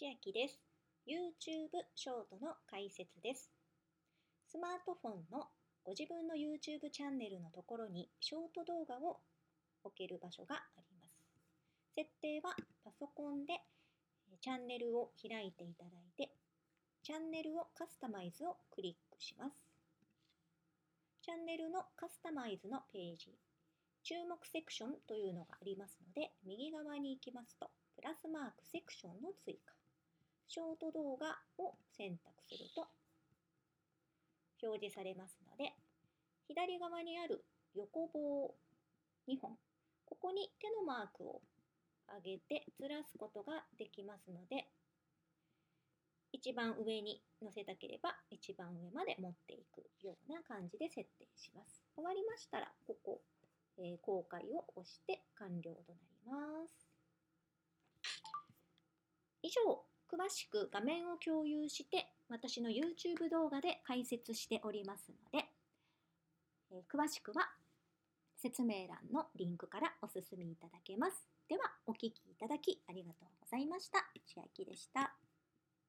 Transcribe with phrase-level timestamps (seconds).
[0.00, 0.58] 千秋です。
[1.06, 3.50] YouTube ショートの解説です。
[4.46, 5.44] スマートフォンの
[5.84, 9.20] ご自分の YouTube チャンネルのところにショート動画を
[9.84, 11.20] 置ける場所があります。
[11.94, 13.52] 設定はパソコンで
[14.32, 16.32] えチャンネルを開いていただいて、
[17.02, 19.68] チャンネルをカスタマイズをクリックします。
[21.20, 23.36] チャンネルのカスタマイズのページ、
[24.02, 29.74] 注目セクションというのがありますので、右側に行きますと、プラスマークセクションの追加、
[30.50, 32.88] ショート動画を選択すると
[34.60, 35.72] 表示されますので、
[36.48, 37.44] 左側にある
[37.76, 38.52] 横棒
[39.28, 39.56] 2本、
[40.04, 41.40] ここに手のマークを
[42.24, 44.66] 上げてずらすことができますので、
[46.32, 51.80] 一番上に載せたければ一番上まで持っていくような感じで設定します。
[51.94, 53.22] 終わりましたら、ここ、
[53.78, 56.90] えー公開を押して完了となります。
[59.42, 65.46] 以上、詳しく画面を共有して私の YouTube 動画で解説しておりますので、
[66.72, 67.48] えー詳しくは
[68.36, 71.28] 説明欄のリンクからお進みいただけます。
[71.48, 73.98] では、お聴きいただきありがとうございました。
[74.26, 75.19] 千秋でした。